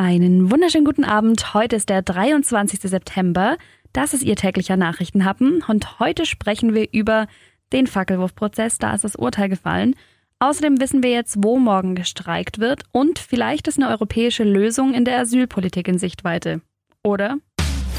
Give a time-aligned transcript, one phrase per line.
[0.00, 1.54] Einen wunderschönen guten Abend.
[1.54, 2.78] Heute ist der 23.
[2.82, 3.56] September.
[3.92, 7.26] Das ist Ihr täglicher Nachrichtenhappen und heute sprechen wir über
[7.72, 8.78] den Fackelwurfprozess.
[8.78, 9.96] Da ist das Urteil gefallen.
[10.38, 15.04] Außerdem wissen wir jetzt, wo morgen gestreikt wird und vielleicht ist eine europäische Lösung in
[15.04, 16.60] der Asylpolitik in Sichtweite.
[17.02, 17.38] Oder?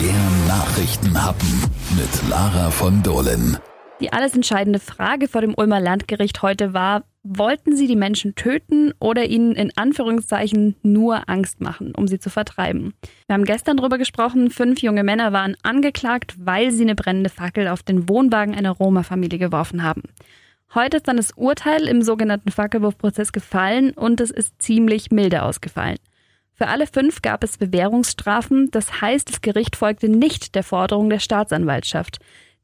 [0.00, 1.60] Der Nachrichtenhappen
[1.94, 3.58] mit Lara von Dohlen.
[4.00, 8.92] Die alles entscheidende Frage vor dem Ulmer Landgericht heute war, wollten sie die Menschen töten
[8.98, 12.94] oder ihnen in Anführungszeichen nur Angst machen, um sie zu vertreiben?
[13.26, 17.68] Wir haben gestern darüber gesprochen, fünf junge Männer waren angeklagt, weil sie eine brennende Fackel
[17.68, 20.02] auf den Wohnwagen einer Roma-Familie geworfen haben.
[20.74, 25.98] Heute ist dann das Urteil im sogenannten Fackelwurfprozess gefallen und es ist ziemlich milde ausgefallen.
[26.54, 31.18] Für alle fünf gab es Bewährungsstrafen, das heißt, das Gericht folgte nicht der Forderung der
[31.18, 32.18] Staatsanwaltschaft.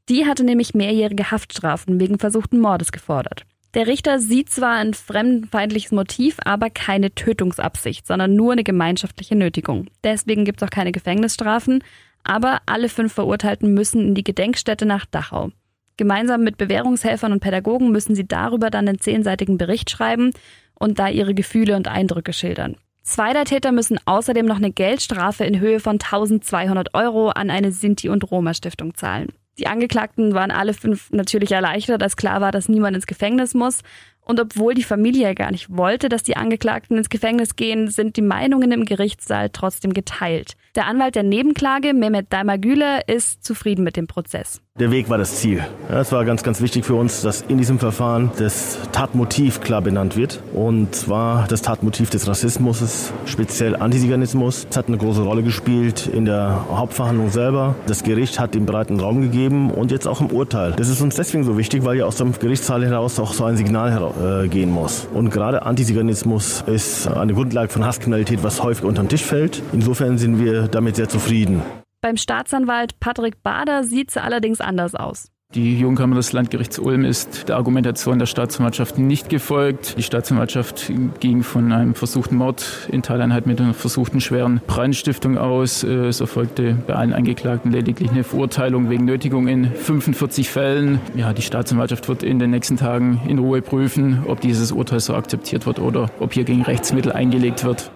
[0.09, 3.45] Die hatte nämlich mehrjährige Haftstrafen wegen versuchten Mordes gefordert.
[3.75, 9.87] Der Richter sieht zwar ein fremdenfeindliches Motiv, aber keine Tötungsabsicht, sondern nur eine gemeinschaftliche Nötigung.
[10.03, 11.83] Deswegen gibt es auch keine Gefängnisstrafen,
[12.23, 15.51] aber alle fünf Verurteilten müssen in die Gedenkstätte nach Dachau.
[15.97, 20.31] Gemeinsam mit Bewährungshelfern und Pädagogen müssen sie darüber dann einen zehnseitigen Bericht schreiben
[20.73, 22.75] und da ihre Gefühle und Eindrücke schildern.
[23.03, 27.71] Zwei der Täter müssen außerdem noch eine Geldstrafe in Höhe von 1200 Euro an eine
[27.71, 29.29] Sinti- und Roma-Stiftung zahlen.
[29.59, 33.81] Die Angeklagten waren alle fünf natürlich erleichtert, als klar war, dass niemand ins Gefängnis muss.
[34.21, 38.21] Und obwohl die Familie gar nicht wollte, dass die Angeklagten ins Gefängnis gehen, sind die
[38.21, 40.55] Meinungen im Gerichtssaal trotzdem geteilt.
[40.79, 44.61] Der Anwalt der Nebenklage, Mehmet Daimagüle, ist zufrieden mit dem Prozess.
[44.79, 45.61] Der Weg war das Ziel.
[45.89, 50.15] Es war ganz, ganz wichtig für uns, dass in diesem Verfahren das Tatmotiv klar benannt
[50.15, 50.41] wird.
[50.53, 54.67] Und zwar das Tatmotiv des Rassismus, speziell Antiziganismus.
[54.69, 57.75] Es hat eine große Rolle gespielt in der Hauptverhandlung selber.
[57.87, 60.71] Das Gericht hat ihm breiten Raum gegeben und jetzt auch im Urteil.
[60.77, 63.57] Das ist uns deswegen so wichtig, weil ja aus dem Gerichtssaal heraus auch so ein
[63.57, 64.13] Signal
[64.45, 65.09] äh, gehen muss.
[65.13, 69.61] Und gerade Antiziganismus ist eine Grundlage von Hasskriminalität, was häufig unter den Tisch fällt.
[69.73, 71.61] Insofern sind wir damit sehr zufrieden.
[72.01, 75.31] Beim Staatsanwalt Patrick Bader sieht es allerdings anders aus.
[75.55, 79.97] Die Jugendkammer des Landgerichts Ulm ist der Argumentation der Staatsanwaltschaft nicht gefolgt.
[79.97, 85.81] Die Staatsanwaltschaft ging von einem versuchten Mord in Teileinheit mit einer versuchten schweren Brandstiftung aus.
[85.81, 91.01] Es erfolgte bei allen Angeklagten lediglich eine Verurteilung wegen Nötigung in 45 Fällen.
[91.15, 95.15] Ja, die Staatsanwaltschaft wird in den nächsten Tagen in Ruhe prüfen, ob dieses Urteil so
[95.15, 97.89] akzeptiert wird oder ob hier gegen Rechtsmittel eingelegt wird.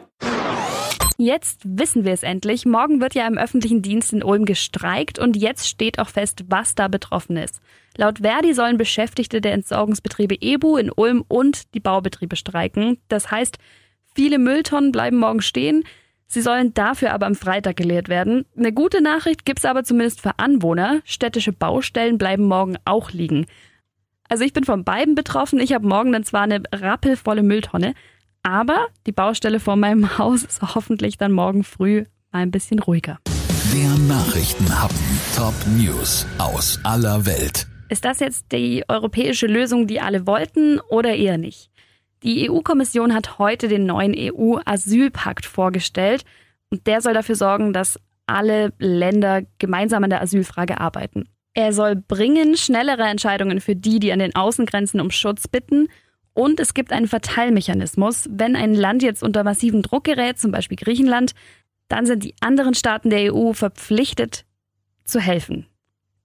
[1.24, 2.66] Jetzt wissen wir es endlich.
[2.66, 6.76] Morgen wird ja im öffentlichen Dienst in Ulm gestreikt und jetzt steht auch fest, was
[6.76, 7.62] da betroffen ist.
[7.96, 12.98] Laut Verdi sollen Beschäftigte der Entsorgungsbetriebe EBU in Ulm und die Baubetriebe streiken.
[13.08, 13.58] Das heißt,
[14.14, 15.86] viele Mülltonnen bleiben morgen stehen.
[16.28, 18.46] Sie sollen dafür aber am Freitag geleert werden.
[18.58, 21.00] Eine gute Nachricht gibt es aber zumindest für Anwohner.
[21.06, 23.46] Städtische Baustellen bleiben morgen auch liegen.
[24.28, 25.62] Also ich bin von beiden betroffen.
[25.62, 27.94] Ich habe morgen dann zwar eine rappelvolle Mülltonne,
[28.44, 33.20] aber die Baustelle vor meinem Haus ist hoffentlich dann morgen früh mal ein bisschen ruhiger.
[33.74, 34.98] Der Nachrichtenhappen.
[35.36, 37.68] Top News aus aller Welt.
[37.90, 41.70] Ist das jetzt die europäische Lösung, die alle wollten oder eher nicht?
[42.24, 46.24] Die EU-Kommission hat heute den neuen EU-Asylpakt vorgestellt
[46.70, 51.28] und der soll dafür sorgen, dass alle Länder gemeinsam an der Asylfrage arbeiten.
[51.54, 55.88] Er soll bringen schnellere Entscheidungen für die, die an den Außengrenzen um Schutz bitten
[56.34, 58.28] und es gibt einen Verteilmechanismus.
[58.32, 61.34] Wenn ein Land jetzt unter massiven Druck gerät, zum Beispiel Griechenland,
[61.88, 64.46] dann sind die anderen Staaten der EU verpflichtet
[65.06, 65.68] zu helfen.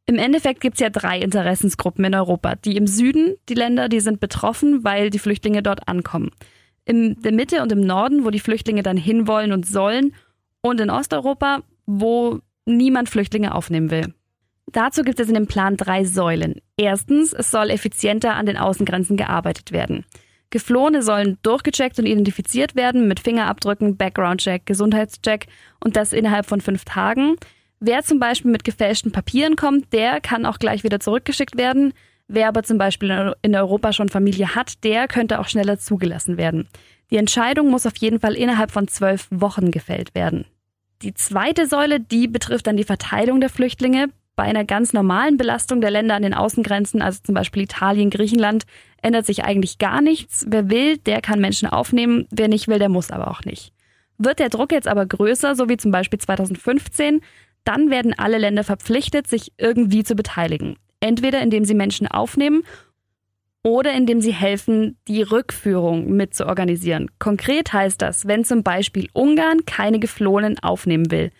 [0.06, 2.54] Im Endeffekt gibt es ja drei Interessensgruppen in Europa.
[2.54, 6.30] Die im Süden, die Länder, die sind betroffen, weil die Flüchtlinge dort ankommen.
[6.86, 10.14] In der Mitte und im Norden, wo die Flüchtlinge dann hinwollen und sollen.
[10.62, 14.14] Und in Osteuropa, wo niemand Flüchtlinge aufnehmen will.
[14.72, 16.60] Dazu gibt es in dem Plan drei Säulen.
[16.76, 20.04] Erstens, es soll effizienter an den Außengrenzen gearbeitet werden.
[20.50, 25.46] Geflohene sollen durchgecheckt und identifiziert werden mit Fingerabdrücken, Background-Check, Gesundheitscheck
[25.80, 27.36] und das innerhalb von fünf Tagen.
[27.80, 31.92] Wer zum Beispiel mit gefälschten Papieren kommt, der kann auch gleich wieder zurückgeschickt werden.
[32.26, 36.68] Wer aber zum Beispiel in Europa schon Familie hat, der könnte auch schneller zugelassen werden.
[37.10, 40.44] Die Entscheidung muss auf jeden Fall innerhalb von zwölf Wochen gefällt werden.
[41.02, 44.08] Die zweite Säule, die betrifft dann die Verteilung der Flüchtlinge.
[44.38, 48.66] Bei einer ganz normalen Belastung der Länder an den Außengrenzen, also zum Beispiel Italien, Griechenland,
[49.02, 50.46] ändert sich eigentlich gar nichts.
[50.48, 52.28] Wer will, der kann Menschen aufnehmen.
[52.30, 53.72] Wer nicht will, der muss aber auch nicht.
[54.16, 57.20] Wird der Druck jetzt aber größer, so wie zum Beispiel 2015,
[57.64, 60.76] dann werden alle Länder verpflichtet, sich irgendwie zu beteiligen.
[61.00, 62.62] Entweder indem sie Menschen aufnehmen
[63.64, 67.10] oder indem sie helfen, die Rückführung mit zu organisieren.
[67.18, 71.32] Konkret heißt das, wenn zum Beispiel Ungarn keine Geflohenen aufnehmen will,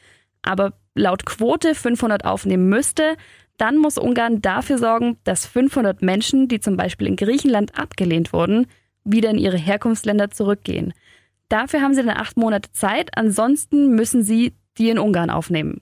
[0.42, 3.16] aber laut Quote 500 aufnehmen müsste,
[3.56, 8.66] dann muss Ungarn dafür sorgen, dass 500 Menschen, die zum Beispiel in Griechenland abgelehnt wurden,
[9.04, 10.94] wieder in ihre Herkunftsländer zurückgehen.
[11.48, 15.80] Dafür haben sie dann acht Monate Zeit, ansonsten müssen sie die in Ungarn aufnehmen.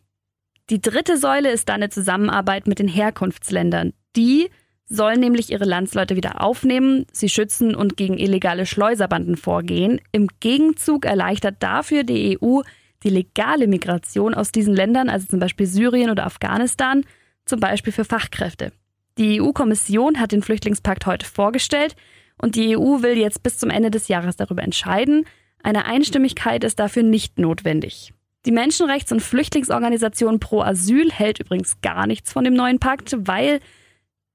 [0.71, 3.93] Die dritte Säule ist dann eine Zusammenarbeit mit den Herkunftsländern.
[4.17, 4.49] Die
[4.87, 10.01] sollen nämlich ihre Landsleute wieder aufnehmen, sie schützen und gegen illegale Schleuserbanden vorgehen.
[10.13, 12.63] Im Gegenzug erleichtert dafür die EU
[13.07, 17.05] die legale Migration aus diesen Ländern, also zum Beispiel Syrien oder Afghanistan,
[17.45, 18.73] zum Beispiel für Fachkräfte.
[19.17, 21.95] Die EU-Kommission hat den Flüchtlingspakt heute vorgestellt
[22.43, 25.25] und die EU will jetzt bis zum Ende des Jahres darüber entscheiden.
[25.63, 28.13] Eine Einstimmigkeit ist dafür nicht notwendig.
[28.45, 33.61] Die Menschenrechts- und Flüchtlingsorganisation Pro Asyl hält übrigens gar nichts von dem neuen Pakt, weil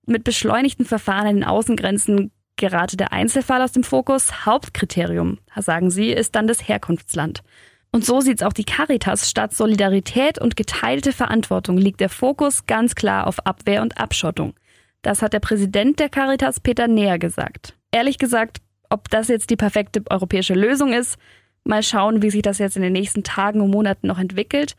[0.05, 4.45] mit beschleunigten Verfahren an den Außengrenzen gerate der Einzelfall aus dem Fokus.
[4.45, 7.43] Hauptkriterium, sagen sie, ist dann das Herkunftsland.
[7.91, 9.29] Und so sieht's auch die Caritas.
[9.29, 14.53] Statt Solidarität und geteilte Verantwortung liegt der Fokus ganz klar auf Abwehr und Abschottung.
[15.01, 17.75] Das hat der Präsident der Caritas Peter Näher gesagt.
[17.91, 21.17] Ehrlich gesagt, ob das jetzt die perfekte europäische Lösung ist,
[21.63, 24.75] mal schauen, wie sich das jetzt in den nächsten Tagen und Monaten noch entwickelt.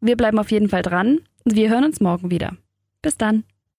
[0.00, 2.56] Wir bleiben auf jeden Fall dran und wir hören uns morgen wieder.
[3.02, 3.44] Bis dann.